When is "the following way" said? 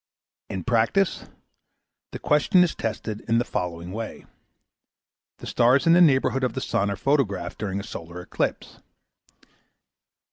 3.37-4.25